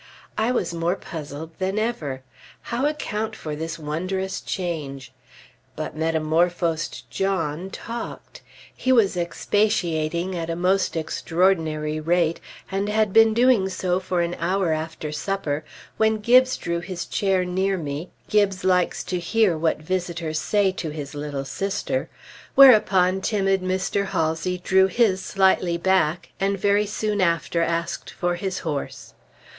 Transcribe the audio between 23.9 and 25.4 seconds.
Halsey drew his